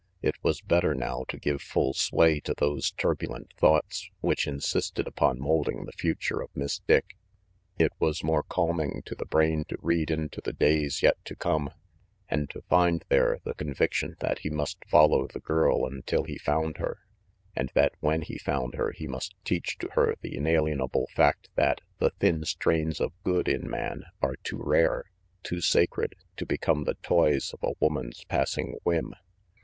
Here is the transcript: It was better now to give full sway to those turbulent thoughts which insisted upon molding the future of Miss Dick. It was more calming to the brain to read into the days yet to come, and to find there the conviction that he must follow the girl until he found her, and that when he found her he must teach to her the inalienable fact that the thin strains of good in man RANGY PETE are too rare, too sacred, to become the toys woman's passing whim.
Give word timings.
It 0.23 0.33
was 0.43 0.61
better 0.61 0.95
now 0.95 1.25
to 1.27 1.37
give 1.37 1.61
full 1.61 1.93
sway 1.93 2.39
to 2.39 2.55
those 2.57 2.89
turbulent 2.89 3.53
thoughts 3.55 4.09
which 4.19 4.47
insisted 4.47 5.05
upon 5.05 5.39
molding 5.39 5.85
the 5.85 5.91
future 5.91 6.41
of 6.41 6.49
Miss 6.55 6.79
Dick. 6.79 7.15
It 7.77 7.91
was 7.99 8.23
more 8.23 8.41
calming 8.41 9.03
to 9.05 9.13
the 9.13 9.27
brain 9.27 9.63
to 9.65 9.77
read 9.79 10.09
into 10.09 10.41
the 10.41 10.53
days 10.53 11.03
yet 11.03 11.23
to 11.25 11.35
come, 11.35 11.69
and 12.27 12.49
to 12.49 12.63
find 12.63 13.05
there 13.09 13.37
the 13.43 13.53
conviction 13.53 14.15
that 14.21 14.39
he 14.39 14.49
must 14.49 14.83
follow 14.87 15.27
the 15.27 15.39
girl 15.39 15.85
until 15.85 16.23
he 16.23 16.39
found 16.39 16.77
her, 16.77 17.01
and 17.55 17.69
that 17.75 17.93
when 17.99 18.23
he 18.23 18.39
found 18.39 18.73
her 18.73 18.93
he 18.93 19.05
must 19.05 19.35
teach 19.45 19.77
to 19.77 19.89
her 19.91 20.15
the 20.21 20.35
inalienable 20.35 21.09
fact 21.13 21.47
that 21.53 21.81
the 21.99 22.09
thin 22.09 22.43
strains 22.43 22.99
of 22.99 23.13
good 23.21 23.47
in 23.47 23.69
man 23.69 23.99
RANGY 23.99 24.01
PETE 24.19 24.23
are 24.31 24.35
too 24.37 24.61
rare, 24.63 25.05
too 25.43 25.61
sacred, 25.61 26.15
to 26.37 26.47
become 26.47 26.85
the 26.85 26.95
toys 27.03 27.53
woman's 27.79 28.23
passing 28.23 28.79
whim. 28.83 29.13